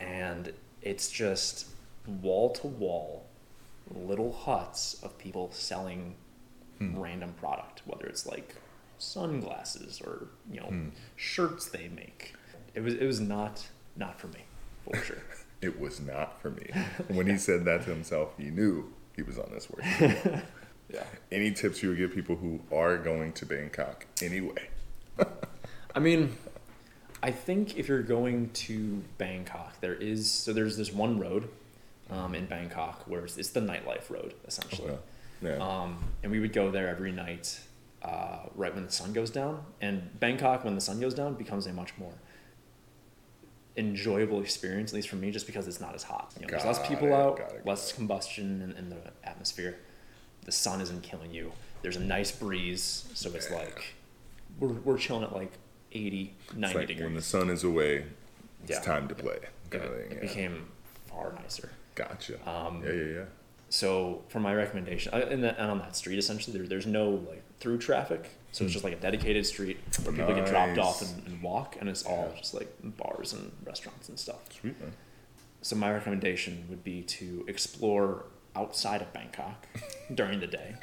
[0.00, 1.66] and it's just
[2.06, 3.26] wall to wall,
[3.94, 6.14] little huts of people selling
[6.78, 6.98] hmm.
[6.98, 8.56] random product, whether it's like
[8.98, 10.88] sunglasses or you know hmm.
[11.16, 12.34] shirts they make.
[12.74, 14.40] It was it was not not for me
[14.88, 15.16] for sure.
[15.60, 16.68] It was not for me.
[17.08, 19.84] when he said that to himself, he knew he was on this work.
[20.92, 21.04] yeah.
[21.30, 24.70] Any tips you would give people who are going to Bangkok anyway?
[25.94, 26.36] I mean,
[27.22, 31.48] I think if you're going to Bangkok, there is so there's this one road
[32.10, 34.94] um, in Bangkok where it's, it's the nightlife road essentially,
[35.42, 35.58] Yeah.
[35.58, 37.60] um, and we would go there every night
[38.02, 39.64] uh, right when the sun goes down.
[39.80, 42.14] And Bangkok, when the sun goes down, becomes a much more
[43.76, 46.32] enjoyable experience, at least for me, just because it's not as hot.
[46.38, 48.98] You know, there's less people it, out, got it, got less combustion in, in the
[49.24, 49.78] atmosphere.
[50.44, 51.52] The sun isn't killing you.
[51.82, 53.56] There's a nice breeze, so it's Yeah.
[53.58, 53.94] like
[54.58, 55.52] we're, we're chilling at like
[55.92, 57.04] 80, 90 It's like degrees.
[57.04, 58.04] when the sun is away,
[58.62, 58.80] it's Yeah.
[58.80, 59.38] time to play.
[59.72, 60.68] Yeah, it became
[61.06, 61.70] far nicer.
[61.94, 62.34] Gotcha.
[62.48, 63.24] Um, yeah, yeah, yeah.
[63.70, 67.78] So for my recommendation, and, and on that street, essentially, there, there's no like through
[67.78, 71.42] traffic, so it's just like a dedicated street where people get dropped off and, and
[71.42, 72.38] walk, and it's all Yeah.
[72.40, 74.40] just like bars and restaurants and stuff.
[74.60, 74.92] Sweet man.
[75.62, 79.66] So my recommendation would be to explore outside of Bangkok
[80.14, 80.74] during the day,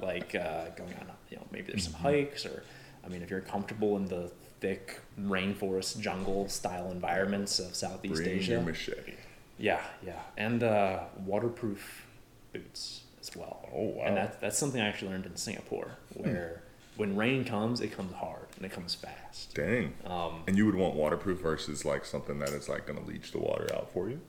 [0.00, 2.02] like uh, going on, you know, maybe there's some Mm-hmm.
[2.04, 2.62] hikes, or
[3.04, 8.36] I mean, if you're comfortable in the thick rainforest jungle style environments of Southeast Bring
[8.38, 9.14] Asia, your machete.
[9.58, 12.06] yeah, yeah, and uh, waterproof
[12.52, 13.68] boots as well.
[13.74, 14.02] Oh, wow.
[14.02, 14.08] Hmm.
[14.08, 16.62] And that's that's something I actually learned in Singapore, where
[17.02, 19.54] when rain comes, it comes hard and it comes fast.
[19.54, 19.92] Dang.
[20.06, 23.32] Um, And you would want waterproof versus like something that is like going to leach
[23.32, 24.20] the water out for you?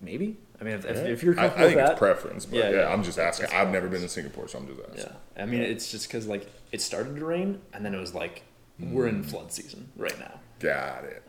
[0.00, 0.36] maybe.
[0.60, 1.02] I mean, if, if, Yeah.
[1.04, 2.92] if you're I, I think with it's that, preference, but Yeah, yeah, yeah.
[2.92, 3.48] I'm just asking.
[3.52, 5.12] I've never been to Singapore, so I'm just asking.
[5.36, 5.42] yeah.
[5.42, 8.42] I mean, it's just because like it started to rain and then it was like
[8.78, 9.16] we're Hmm.
[9.16, 10.38] in flood season right now.
[10.58, 11.22] Got it.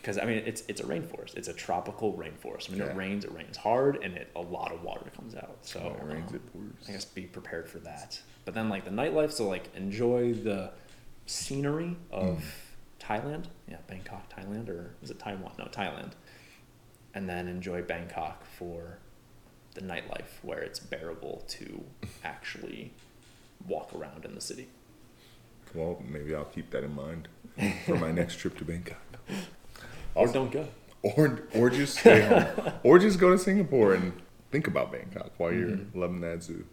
[0.00, 1.36] Because I mean, it's it's a rainforest.
[1.36, 2.68] It's a tropical rainforest.
[2.68, 2.90] I mean, Yeah.
[2.90, 5.58] it rains, it rains hard, and it a lot of water comes out.
[5.62, 6.88] So When it rains, um, it pours.
[6.88, 8.20] I guess be prepared for that.
[8.44, 10.72] But then like the nightlife, so like enjoy the
[11.26, 12.42] scenery of Mm.
[13.00, 13.44] Thailand.
[13.68, 15.52] Yeah, Bangkok, Thailand, or is it Taiwan?
[15.58, 16.12] No, Thailand.
[17.14, 18.98] And then enjoy Bangkok for
[19.74, 21.84] the nightlife, where it's bearable to
[22.24, 22.92] actually
[23.66, 24.68] walk around in the city.
[25.74, 27.28] Well, maybe I'll keep that in mind
[27.86, 28.98] for my next trip to Bangkok.
[30.14, 30.66] Or don't go.
[31.02, 34.12] Or or just stay home, or just go to Singapore and
[34.52, 35.98] think about Bangkok while you're Mm-hmm.
[35.98, 36.64] loving that zoo.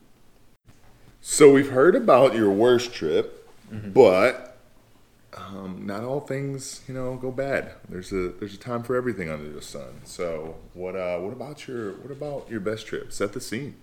[1.21, 3.35] So we've heard about your worst trip,
[3.71, 3.91] Mm-hmm.
[3.91, 4.57] but
[5.37, 7.73] um, not all things you know go bad.
[7.87, 10.01] There's a there's a time for everything under the sun.
[10.05, 13.13] So what uh what about your what about your best trip?
[13.13, 13.75] Set the scene.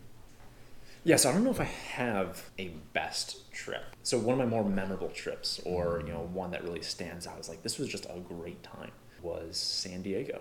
[1.05, 3.85] Yeah, so I don't know if I have a best trip.
[4.03, 7.39] So one of my more memorable trips, or you know, one that really stands out,
[7.39, 8.91] is like this was just a great time.
[9.23, 10.41] Was San Diego?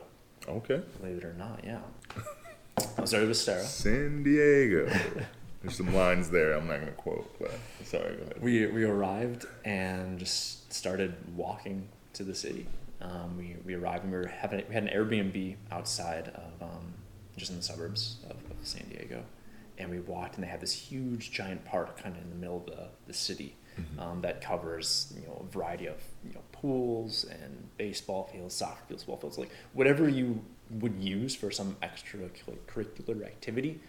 [0.50, 1.82] Okay, Believe it or not, yeah.
[2.98, 3.64] I started with Sarah.
[3.64, 4.90] San Diego.
[5.66, 7.52] There's some lines there I'm not gonna quote, but
[7.84, 8.16] sorry.
[8.16, 8.42] Go ahead.
[8.42, 12.68] We we arrived and just started walking to the city,
[13.02, 16.94] Um, we, we arrived and we were having we had an Airbnb outside of um,
[17.36, 19.24] just in the suburbs of, of San Diego,
[19.78, 22.58] and we walked and they had this huge giant park kind of in the middle
[22.58, 23.56] of the, the city
[24.00, 28.84] um, that covers you know a variety of you know pools and baseball fields, soccer
[28.88, 33.80] fields, football fields, like whatever you would use for some extracurricular activity,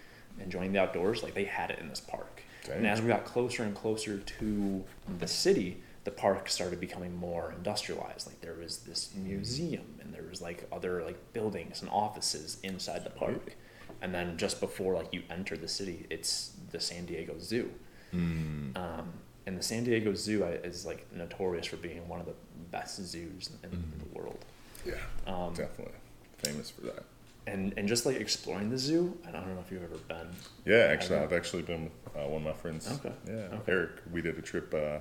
[0.41, 1.23] enjoying the outdoors.
[1.23, 2.79] Like they had it in this park, Dang.
[2.79, 4.85] and as we got closer and closer to
[5.19, 8.27] the city, the park started becoming more industrialized.
[8.27, 13.05] Like there was this museum and there was like other like buildings and offices inside
[13.05, 13.57] the park.
[14.03, 17.71] And then just before like you enter the city, it's the San Diego Zoo.
[18.13, 19.13] Um,
[19.47, 22.35] and the San Diego Zoo is like notorious for being one of the
[22.71, 24.45] best zoos in, in the world.
[24.85, 24.95] Yeah,
[25.27, 25.95] Um, definitely
[26.39, 27.05] famous for that.
[27.47, 30.29] And and just like exploring the zoo, I don't know if you've ever been.
[30.65, 32.91] Yeah, actually, I've actually been with uh, one of my friends.
[32.91, 33.15] Okay.
[33.27, 33.73] Yeah, Okay.
[33.73, 33.91] Eric.
[34.13, 34.75] We did a trip.
[34.75, 34.99] Uh,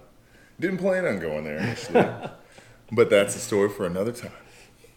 [0.60, 2.05] didn't plan on going there actually,
[2.91, 4.31] but that's a story for another time.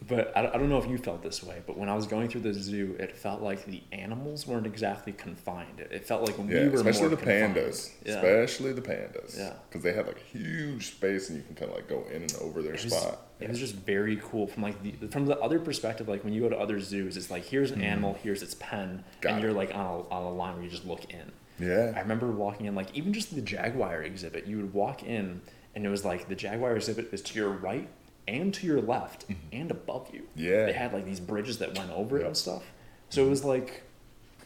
[0.06, 2.28] But I, I don't know if you felt this way, but when I was going
[2.28, 5.80] through the zoo, it felt like the animals weren't exactly confined.
[5.80, 7.56] It, it felt like Yeah, we were especially more the confined.
[7.56, 7.90] pandas.
[8.04, 8.12] Yeah.
[8.14, 9.36] Especially the pandas.
[9.36, 9.54] Yeah.
[9.68, 12.22] because they had like a huge space, and you can kind of like go in
[12.22, 13.18] and over their It was, spot.
[13.40, 16.08] it was just very cool from like the from the other perspective.
[16.08, 18.18] Like when you go to other zoos, it's like here's an animal, mm.
[18.18, 19.04] here's its pen.
[19.20, 19.42] Got and it.
[19.42, 21.32] you're like on a, on a line where you just look in.
[21.58, 21.92] Yeah.
[21.96, 24.46] I remember walking in, like even just the jaguar exhibit.
[24.46, 25.40] You would walk in,
[25.74, 27.88] and it was like the jaguar exhibit is to your right
[28.28, 30.20] and to your left and above you.
[30.20, 30.40] Mm-hmm.
[30.44, 30.66] Yeah.
[30.66, 32.62] they had like these bridges that went over it and stuff.
[33.10, 33.82] So it was like,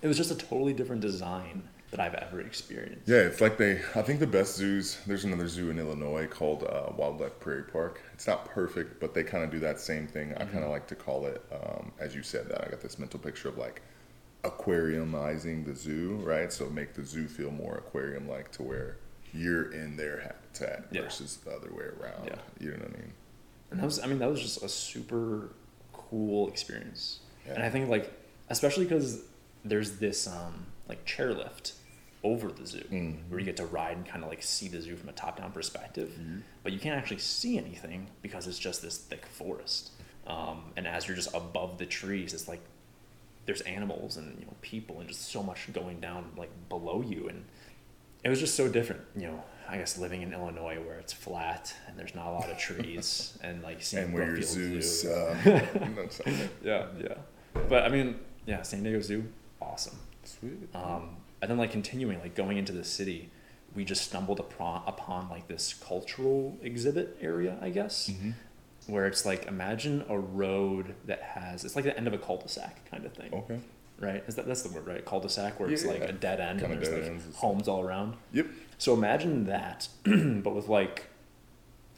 [0.00, 3.06] it was just a totally different design that I've ever experienced.
[3.06, 3.72] Yeah, it's like they.
[3.94, 4.98] I think the best zoos.
[5.06, 8.00] There's another zoo in Illinois called uh, Wildlife Prairie Park.
[8.14, 10.32] It's not perfect, but they kind of do that same thing.
[10.32, 10.52] I Mm-hmm.
[10.52, 13.20] kind of like to call it, um, as you said, that I got this mental
[13.20, 13.82] picture of like
[14.44, 16.52] aquariumizing the zoo, right?
[16.52, 18.96] So make the zoo feel more aquarium-like to where
[19.34, 21.02] you're in their habitat Yeah.
[21.02, 22.26] versus the other way around.
[22.26, 22.34] Yeah.
[22.60, 23.12] You know what I mean?
[23.72, 25.50] And that was, I mean, that was just a super
[25.92, 27.20] cool experience.
[27.46, 27.54] Yeah.
[27.54, 28.12] And I think, like,
[28.50, 29.22] especially because
[29.64, 31.72] there's this, um, like, chairlift
[32.24, 33.28] over the zoo Mhm.
[33.28, 35.38] where you get to ride and kind of, like, see the zoo from a top
[35.38, 36.10] down perspective.
[36.10, 36.40] Mm-hmm.
[36.62, 39.90] But you can't actually see anything because it's just this thick forest.
[40.26, 42.60] Um, and as you're just above the trees, it's like
[43.46, 47.28] there's animals and, you know, people and just so much going down, like, below you.
[47.28, 47.44] And
[48.22, 49.42] it was just so different, you know.
[49.68, 53.38] I guess living in Illinois where it's flat and there's not a lot of trees
[53.42, 55.02] and like seeing And where your zoos.
[55.02, 55.10] Zoo.
[55.12, 55.36] Uh,
[56.62, 57.14] yeah, yeah.
[57.68, 59.24] But I mean, yeah, San Diego Zoo,
[59.60, 59.98] awesome.
[60.24, 60.68] Sweet.
[60.74, 63.30] Um, and then like continuing, like going into the city,
[63.74, 68.34] we just stumbled upon, upon like this cultural exhibit area, I guess, Mhm.
[68.86, 72.90] where it's like imagine a road that has it's like the end of a cul-de-sac
[72.90, 73.58] kind of thing, Okay.
[73.98, 74.22] right?
[74.26, 75.04] Is that that's the word, right?
[75.04, 76.06] Cul-de-sac where it's like Yeah.
[76.06, 77.40] a dead end Kinda and there's like ends and stuff.
[77.42, 78.16] homes all around.
[78.32, 78.46] Yep.
[78.82, 81.04] So imagine that, but with like,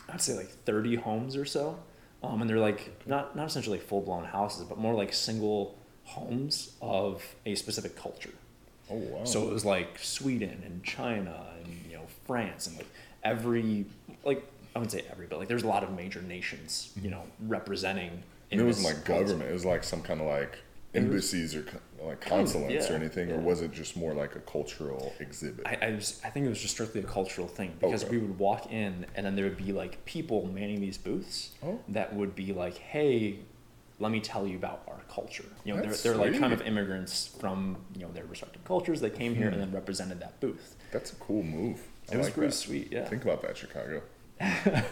[0.06, 1.78] I'd say like 30 homes or so.
[2.22, 6.72] Um, and they're like, not, not essentially full blown houses, but more like single homes
[6.82, 8.34] of a specific culture.
[8.90, 9.24] Oh wow.
[9.24, 12.88] So it was like Sweden and China and, you know, France and like
[13.22, 13.86] every,
[14.22, 14.44] like,
[14.76, 18.22] I wouldn't say every, but like there's a lot of major nations, you know, representing.
[18.50, 19.48] It wasn't like government.
[19.48, 20.58] It was like some kind of like
[20.94, 21.64] embassies or
[22.06, 25.66] like consulates or yeah, anything, or was it just more like a cultural exhibit?
[25.66, 28.12] I, I, was, I think it was just strictly a cultural thing because Okay.
[28.12, 31.80] we would walk in and then there would be like people manning these booths Oh.
[31.88, 33.38] that would be like, hey,
[34.00, 35.44] let me tell you about our culture.
[35.64, 39.00] You know, they're, they're like kind of immigrants from you know their respective cultures.
[39.00, 40.76] They came here and then represented that booth.
[40.92, 41.80] That's a cool move.
[42.10, 42.54] I It was like pretty that.
[42.56, 43.04] sweet, yeah.
[43.08, 44.02] Think about that, Chicago.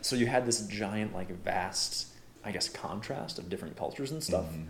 [0.00, 2.08] So you had this giant, like vast,
[2.44, 4.46] I guess, contrast of different cultures and stuff.
[4.46, 4.68] Mm-hmm.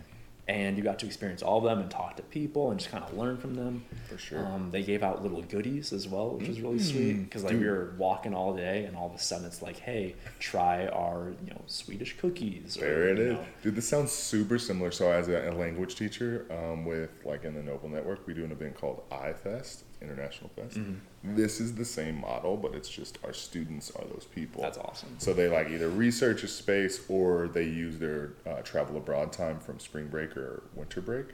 [0.49, 3.05] And you got to experience all of them and talk to people and just kind
[3.05, 3.85] of learn from them.
[4.09, 4.45] For sure.
[4.45, 7.61] Um, they gave out little goodies as well, which was really sweet because like we
[7.61, 11.33] Mm, were walking all day and all of a sudden it's like, hey, try our
[11.45, 12.77] you know Swedish cookies.
[12.77, 13.77] or, There it you is, know, dude.
[13.77, 14.91] This sounds super similar.
[14.91, 18.45] So, as a, a language teacher, um, with like in the Noble Network, we do
[18.45, 20.77] an event called iFest, International Fest.
[20.79, 21.37] Mm-hmm.
[21.37, 24.63] This is the same model, but it's just our students are those people.
[24.63, 25.15] That's awesome.
[25.19, 29.59] So they like either research a space or they use their uh, travel abroad time
[29.61, 31.27] from spring break or winter break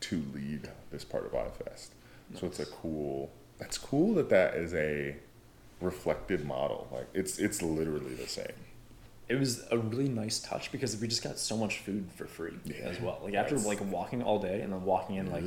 [0.00, 1.88] to lead this part of iFest.
[2.34, 3.30] So it's a cool.
[3.58, 5.16] That's cool that that is a
[5.80, 6.88] reflected model.
[6.92, 8.46] Like it's it's literally the same.
[9.28, 12.54] It was a really nice touch because we just got so much food for free
[12.64, 13.20] Yeah, as well.
[13.22, 15.44] Like after that's- like walking all day and then walking in like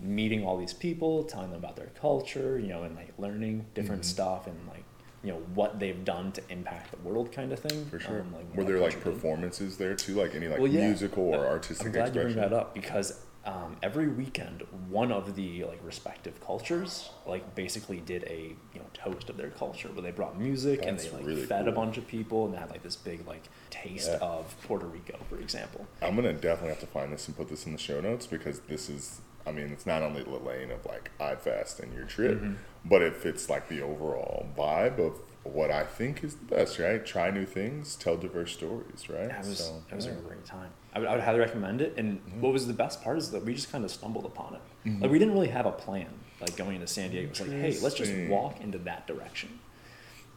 [0.00, 4.02] meeting all these people, telling them about their culture, you know, and like learning different
[4.02, 4.10] Mm-hmm.
[4.10, 4.84] stuff and like
[5.22, 7.86] you know what they've done to impact the world kind of thing.
[7.86, 8.20] For sure.
[8.20, 9.14] Um, like Were there like culture did.
[9.14, 10.86] performances there too, like any like well, yeah.
[10.86, 12.28] musical or artistic I'm glad expression?
[12.30, 17.54] you bring that up because um, every weekend, one of the like respective cultures like
[17.54, 21.10] basically did a you know toast of their culture where they brought music and they
[21.10, 24.10] like really fed a bunch of people and they had like this big like taste
[24.10, 24.18] Yeah.
[24.20, 25.86] of Puerto Rico, for example.
[26.02, 28.60] I'm gonna definitely have to find this and put this in the show notes because
[28.60, 32.38] this is, I mean, it's not only the lane of like iFest and your trip,
[32.40, 32.54] Mm-hmm.
[32.84, 37.04] but it fits like the overall vibe of what I think is the best, right?
[37.04, 39.30] Try new things, tell diverse stories, right?
[39.30, 40.12] It was So, it was yeah.
[40.12, 40.70] a great time.
[40.94, 41.92] I would, I would highly recommend it.
[41.98, 44.88] And what was the best part is that we just kind of stumbled upon it.
[44.88, 45.02] Mm-hmm.
[45.02, 46.06] Like we didn't really have a plan.
[46.40, 49.58] Like going into San Diego, it's like, hey, let's just walk into that direction.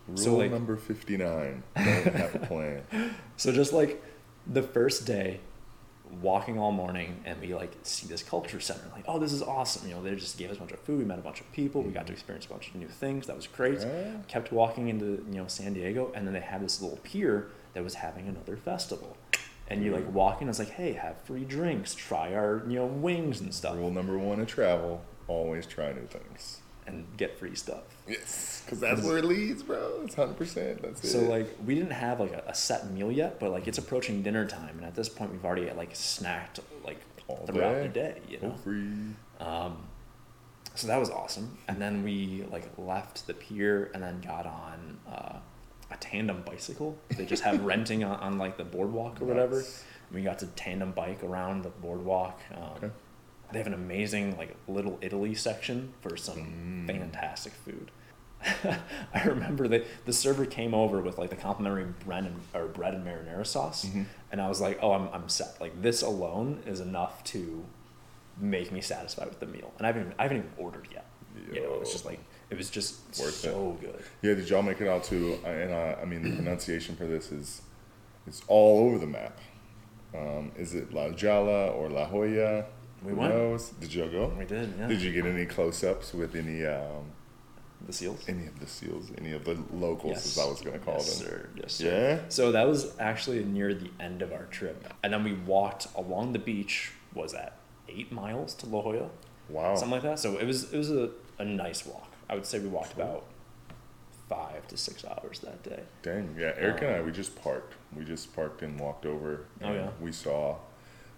[0.08, 2.84] Rule So, like- number 59 don't have a plan.
[3.38, 4.04] So just like
[4.46, 5.40] the first day,
[6.22, 8.84] walking all morning, and we like see this culture center.
[8.94, 9.88] Like, oh, this is awesome.
[9.88, 11.00] You know, they just gave us a bunch of food.
[11.00, 11.82] We met a bunch of people.
[11.82, 12.16] We got to mm.
[12.16, 13.28] experience a bunch of new things.
[13.28, 13.86] That was great.
[14.28, 17.84] Kept walking into you know San Diego, and then they had this little pier that
[17.84, 19.18] was having another festival.
[19.70, 20.14] And you like mm.
[20.14, 23.76] walk in, it's like, hey, have free drinks, try our you know wings and stuff,
[23.76, 26.62] Rule number one of travel always try new things.
[26.88, 27.84] And get free stuff.
[28.08, 30.02] Yes, because that's where it leads, bro.
[30.04, 30.82] It's 100%.
[30.82, 31.08] That's it.
[31.08, 34.24] So like we didn't have like a, a set meal yet, but like it's approaching
[34.24, 37.82] dinner time, and at this point we've already like snacked like All throughout day.
[37.84, 38.56] the day, you know.
[38.64, 38.88] Free.
[40.78, 41.58] So that was awesome.
[41.68, 45.40] And then we like left the pier and then got on uh,
[45.90, 46.96] a tandem bicycle.
[47.10, 49.56] They just have renting on, on like the boardwalk or whatever.
[49.58, 49.84] Nice.
[50.14, 52.40] We got to tandem bike around the boardwalk.
[52.54, 52.90] Um, Okay.
[53.52, 56.88] They have an amazing like little Italy section for some Mm.
[56.88, 57.92] fantastic food.
[59.14, 62.94] I remember that the server came over with like the complimentary bread and or bread
[62.94, 64.04] and marinara sauce, Mm-hmm.
[64.32, 65.60] and I was like, "Oh, I'm I'm set.
[65.60, 67.66] Like this alone is enough to
[68.40, 71.06] make me satisfied with the meal." And I haven't even, I haven't even ordered yet.
[71.52, 73.34] You know, it's just like it was just Worth it.
[73.34, 74.04] so good.
[74.22, 75.40] Yeah, did y'all make it out to?
[75.44, 77.62] uh, And uh, I mean, the pronunciation for this is
[78.28, 79.40] it's all over the map.
[80.16, 82.66] Um, is it La Jala or La Jolla?
[83.04, 83.34] We went.
[83.34, 83.70] knows?
[83.70, 84.34] Did y'all go?
[84.38, 84.88] We did, yeah.
[84.88, 87.12] Did you get any close-ups with any um,
[87.86, 88.26] The seals.
[88.28, 91.20] any of the seals, any of the locals, as I was going to call yes,
[91.20, 91.28] them?
[91.28, 91.50] Sir.
[91.56, 92.20] Yes, sir.
[92.24, 92.30] Yeah.
[92.30, 96.34] So that was actually near the end of our trip, and then we walked along
[96.34, 96.92] the beach.
[97.14, 97.58] Was that
[97.88, 99.10] eight miles to La Jolla?
[99.50, 99.76] Wow.
[99.76, 100.20] something like that.
[100.20, 102.12] So it was it was a, a nice walk.
[102.30, 103.24] I would say we walked about
[104.28, 105.84] five to six hours that day.
[106.02, 106.52] Dang, yeah.
[106.58, 107.76] Eric and I, we just parked.
[107.96, 109.46] We just parked and walked over.
[109.62, 109.90] Oh, and yeah?
[110.02, 110.58] We saw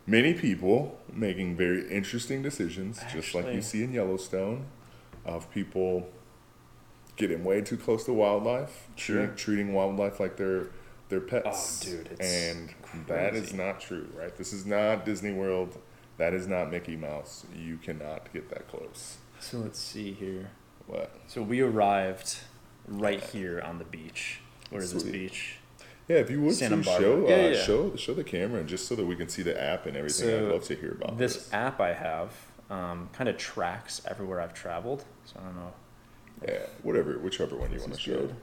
[0.10, 4.66] many people making very interesting decisions, just like you see in Yellowstone,
[5.26, 6.10] of people
[7.16, 9.18] getting way too close to wildlife, Sure.
[9.28, 10.68] treating, treating wildlife like they're
[11.10, 11.84] their pets.
[11.84, 12.74] Oh, dude, it's and
[13.08, 14.36] that is not true, right?
[14.38, 15.78] This is not Disney World.
[16.18, 17.46] That is not Mickey Mouse.
[17.56, 19.18] You cannot get that close.
[19.40, 20.52] So let's see here.
[20.86, 21.12] What?
[21.28, 22.38] So we arrived
[22.88, 24.40] right here on the beach.
[24.70, 25.58] Where is this beach?
[26.10, 27.62] Yeah, if you would Santa to show uh, Yeah, yeah, yeah.
[27.64, 30.36] show show the camera and just so that we can see the app and everything.
[30.48, 31.54] I'd love to hear about this this.
[31.54, 32.32] app I have
[32.70, 35.06] um, kind of tracks everywhere I've traveled.
[35.26, 35.74] So I don't know.
[36.48, 38.18] Yeah, whatever, whichever one you want to show.
[38.22, 38.36] good.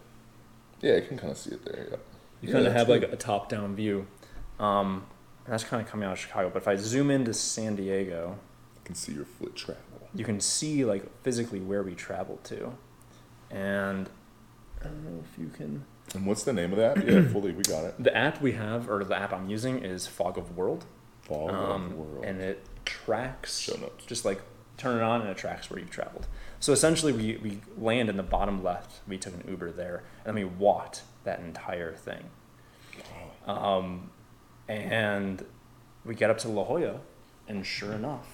[0.80, 1.86] Yeah, you can kind of see it there.
[1.90, 1.96] Yeah.
[2.40, 4.06] You Yeah, kind of that's have like a top down view.
[4.60, 5.04] Um,
[5.44, 6.50] and that's kind of coming out of Chicago.
[6.50, 8.38] But if I zoom into San Diego,
[8.76, 9.82] You can see your foot travel.
[10.14, 12.72] you can see like physically where we traveled to.
[13.50, 14.08] And
[14.80, 15.84] I don't know if you can.
[16.16, 17.06] And what's the name of that?
[17.06, 18.02] Yeah, fully, we got it.
[18.02, 20.86] The app we have, or the app I'm using, is Fog of World.
[21.22, 22.24] Fog um, of World.
[22.24, 24.04] and it tracks Show notes.
[24.06, 24.40] just like
[24.76, 26.26] turn it on and it tracks where you've traveled
[26.60, 30.26] so essentially we, we land in the bottom left we took an uber there and
[30.26, 32.24] then we walked that entire thing
[33.46, 34.10] um,
[34.68, 35.44] and
[36.04, 37.00] we get up to la jolla
[37.48, 38.26] and sure enough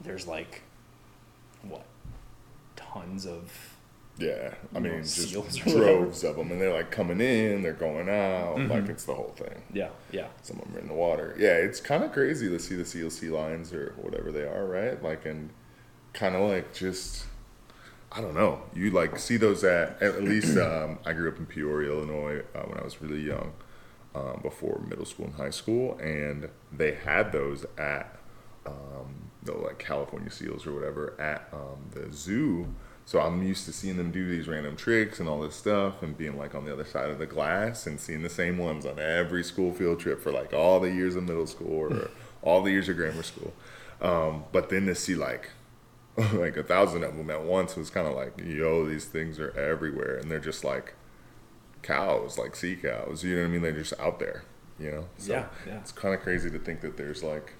[0.00, 0.62] there's like
[1.62, 1.84] what
[2.76, 3.74] tons of
[4.18, 5.32] yeah, I mean, just
[5.66, 8.70] droves of them, and they're like coming in, they're going out, Mm-hmm.
[8.72, 9.62] like it's the whole thing.
[9.72, 11.34] yeah yeah Some of them are in the water.
[11.38, 14.66] Yeah, it's kind of crazy to see the seal sea lions or whatever they are,
[14.66, 15.00] right?
[15.02, 15.50] Like, and
[16.12, 17.26] kind of like just,
[18.10, 18.62] I don't know.
[18.74, 20.56] You like see those at at least.
[20.68, 23.52] Um, I grew up in Peoria, Illinois, uh, when I was really young,
[24.14, 28.18] um, before middle school and high school, and they had those at
[28.66, 32.74] um, the like California seals or whatever at um, the zoo.
[33.08, 36.14] So I'm used to seeing them do these random tricks and all this stuff, and
[36.14, 38.98] being like on the other side of the glass and seeing the same ones on
[38.98, 42.10] every school field trip for like all the years of middle school or
[42.42, 43.54] all the years of grammar school.
[44.02, 45.48] Um, but then to see like
[46.34, 49.58] like a thousand of them at once was kind of like, yo, these things are
[49.58, 50.92] everywhere, and they're just like
[51.80, 53.24] cows, like sea cows.
[53.24, 53.62] You know what I mean?
[53.62, 54.44] They're just out there.
[54.78, 55.04] You know?
[55.16, 55.78] So Yeah, yeah.
[55.78, 57.54] It's kind of crazy to think that there's like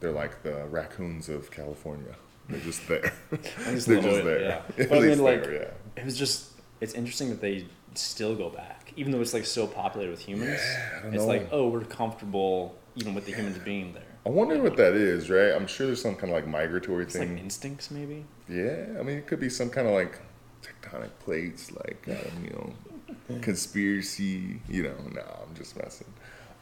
[0.00, 2.16] they're like the raccoons of California.
[2.48, 3.12] They're just there.
[3.32, 4.40] Least they're just Jolla, there.
[4.40, 4.62] yeah.
[4.88, 5.52] But I mean, like, there,
[5.96, 6.00] yeah.
[6.02, 9.66] it was just it's interesting that they still go back even though it's like so
[9.66, 11.26] populated with humans Yeah, it's know.
[11.26, 15.30] like oh we're comfortable even with the humans being there I wonder what that is,
[15.30, 15.52] right?
[15.52, 17.38] I'm sure there's some kind of like migratory It's like thing.
[17.38, 18.24] instincts, maybe.
[18.48, 20.18] yeah, I mean, it could be some kind of like
[20.62, 24.60] tectonic plates, like um, you know, conspiracy.
[24.68, 26.12] You know, no, I'm just messing.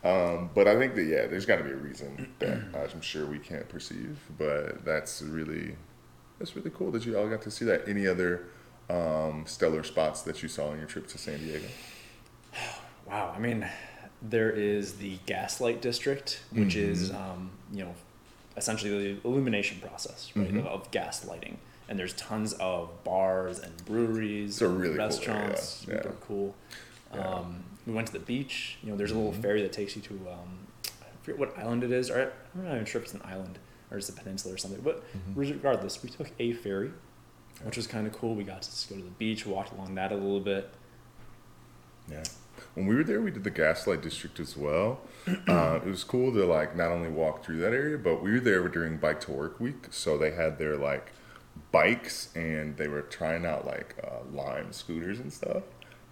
[0.04, 3.26] Um, but I think that yeah, there's got to be a reason that I'm sure
[3.26, 4.18] we can't perceive.
[4.38, 5.76] But that's really
[6.38, 7.88] that's really cool that you all got to see that.
[7.88, 8.46] Any other
[8.90, 11.66] um, stellar spots that you saw on your trip to San Diego?
[13.06, 13.34] Wow.
[13.36, 13.68] I mean,
[14.22, 17.94] there is the Gaslight District, which is, um, you know,
[18.56, 21.58] essentially the illumination process, right, of, of gas lighting.
[21.86, 26.26] And there's tons of bars and breweries, it's a really cool restaurants, area, super yeah.
[26.26, 26.54] cool.
[27.12, 28.78] Um, we went to the beach.
[28.82, 29.24] You know, there's a Mm-hmm.
[29.26, 30.66] little ferry that takes you to, um,
[31.00, 33.58] I forget what island it is, or I'm not even sure if it's an island
[33.90, 34.80] or it's a peninsula or something.
[34.80, 35.38] But Mm-hmm.
[35.40, 36.90] regardless, we took a ferry,
[37.62, 38.34] which was kind of cool.
[38.34, 40.70] We got to just go to the beach, walked along that a little bit.
[42.10, 42.22] Yeah.
[42.74, 45.00] When we were there, we did the Gaslight District as well.
[45.48, 48.40] Uh, it was cool to like not only walk through that area, but we were
[48.40, 51.12] there during Bike to Work Week, so they had their like
[51.72, 55.62] bikes and they were trying out like uh, Lime scooters and stuff,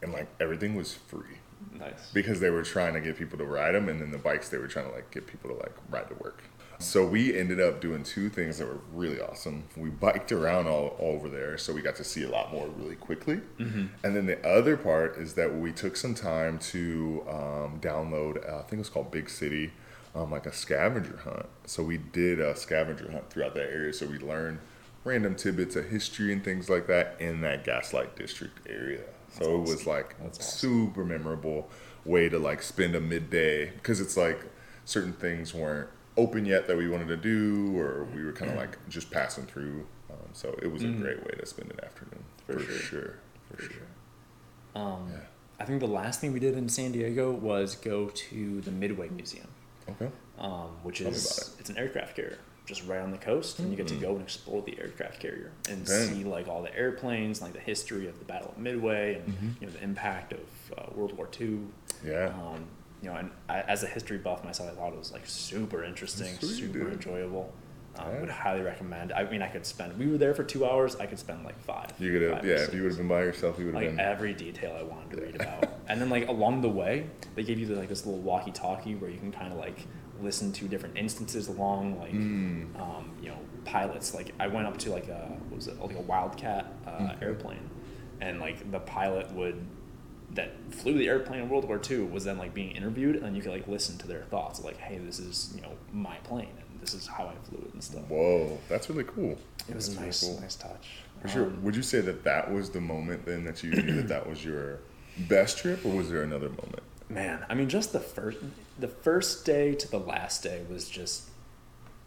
[0.03, 1.39] and like everything was free
[1.79, 2.11] Nice.
[2.13, 4.59] because they were trying to get people to ride them, and then the bikes they
[4.59, 6.43] were trying to like get people to like ride to work.
[6.79, 9.65] So we ended up doing two things that were really awesome.
[9.77, 12.67] We biked around all, all over there, so we got to see a lot more
[12.69, 13.41] really quickly.
[13.59, 18.45] And then the other part is that we took some time to um, download.
[18.49, 19.71] Uh, I think it was called Big City,
[20.17, 21.47] um, like a scavenger hunt.
[21.67, 23.93] So we did a scavenger hunt throughout that area.
[23.93, 24.59] So we learned
[25.05, 29.03] random tidbits of history and things like that in that Gaslight District area.
[29.33, 30.43] So it was like awesome.
[30.43, 31.69] super memorable
[32.05, 34.45] way to like spend a midday because it's like
[34.85, 38.57] certain things weren't open yet that we wanted to do or we were kind of
[38.57, 42.23] like just passing through um, so it was a great way to spend an afternoon
[42.47, 42.79] For for, sure.
[42.79, 43.19] sure.
[43.57, 43.87] for sure
[44.75, 45.21] Um, Yeah.
[45.61, 49.09] I think the last thing we did in San Diego was go to the Midway
[49.09, 49.47] Museum,
[49.89, 53.71] okay um, which Tell is it's an aircraft carrier just right on the coast, and
[53.71, 56.09] you get to go and explore the aircraft carrier and Dang.
[56.09, 59.67] see like all the airplanes, like the history of the Battle of Midway, and you
[59.67, 60.41] know the impact of
[60.79, 61.61] uh, World War II.
[62.05, 62.65] yeah Um,
[63.03, 65.83] you know, and I, as a history buff myself, I thought it was like super
[65.83, 67.01] interesting, super dude.
[67.95, 68.09] Enjoyable.
[68.09, 68.21] Um, Yeah.
[68.21, 69.13] Would highly recommend.
[69.13, 69.97] I mean, I could spend.
[69.99, 70.97] We were there for two hours.
[70.97, 71.91] I could spend like five.
[71.99, 73.91] you could have yeah if you would have been by yourself you would have like
[73.97, 75.69] been every detail I wanted to read about.
[75.89, 79.11] and then like along the way, they gave you the, like this little walkie-talkie where
[79.11, 79.87] you can kind of like
[80.21, 82.79] listen to different instances along like Mm.
[82.81, 84.15] um, you know pilots.
[84.15, 87.23] Like I went up to like a what was it like a Wildcat uh, Mm-hmm.
[87.25, 87.71] airplane,
[88.21, 89.65] and like the pilot would
[90.35, 93.35] that flew the airplane in World War II was then like being interviewed, and then
[93.35, 96.49] you could like listen to their thoughts like, hey, this is you know my plane,
[96.83, 98.03] this is how I flew it and stuff.
[98.09, 100.41] whoa that's really cool It was That's a really nice, cool.
[100.41, 100.89] nice touch.
[101.23, 103.93] for sure Um, would you say that that was the moment then that you knew
[104.03, 104.81] that that was your
[105.17, 108.39] best trip or was there another moment Man, I mean, just the first,
[108.79, 111.29] the first day to the last day was just,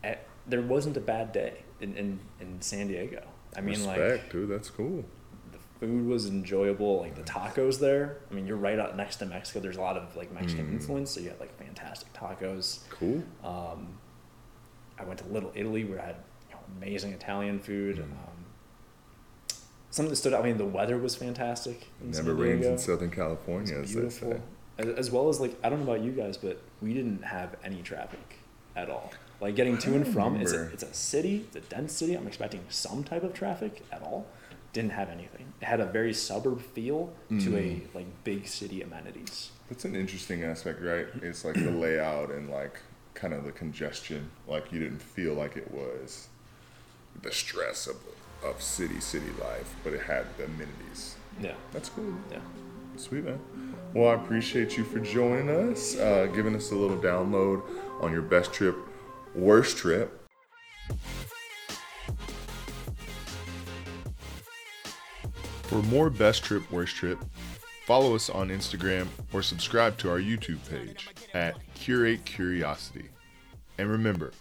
[0.03, 0.15] eh,
[0.47, 3.21] there wasn't a bad day in, in, in San Diego.
[3.55, 5.05] I mean, like dude that's cool
[5.51, 8.17] the food was enjoyable, like the tacos there.
[8.32, 9.59] I mean, you're right out next to Mexico.
[9.59, 10.73] There's a lot of like Mexican Mm.
[10.73, 12.80] influence, so you have like fantastic tacos.
[12.89, 13.99] cool Um,
[14.99, 16.15] I went to Little Italy where I had
[16.49, 17.97] you know, amazing Italian food.
[17.97, 18.03] Mm.
[18.03, 18.09] Um,
[19.89, 20.41] something that stood out.
[20.41, 21.87] I mean, the weather was fantastic.
[22.01, 24.41] In never San rains in southern california It's beautiful.
[24.77, 27.55] As, as well as like I don't know about you guys, but we didn't have
[27.63, 28.39] any traffic
[28.75, 29.11] at all.
[29.41, 32.13] Like getting to and from, it's a, it's a city, it's a dense city.
[32.15, 34.25] I'm expecting some type of traffic at all.
[34.71, 35.53] Didn't have anything.
[35.61, 37.81] It had a very suburb feel to a Mm.
[37.95, 39.51] like big city amenities.
[39.69, 41.07] That's an interesting aspect, right?
[41.21, 42.79] It's like the layout and like
[43.16, 44.30] kind of the congestion.
[44.47, 46.28] Like you didn't feel like it was
[47.22, 47.95] the stress of
[48.43, 51.16] of city city life, but it had the amenities.
[51.41, 52.13] Yeah, That's cool.
[52.32, 52.39] yeah.
[52.97, 53.39] Sweet man.
[53.93, 57.63] Well, I appreciate you for joining us, uh, giving us a little download
[58.01, 58.76] on your best trip,
[59.34, 60.22] worst trip.
[65.63, 67.18] For more best trip, worst trip,
[67.86, 73.09] follow us on Instagram or subscribe to our YouTube page at Curate Curiosity.
[73.77, 74.31] And remember,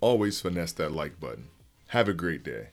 [0.00, 1.48] always finesse that like button.
[1.88, 2.68] Have a great day.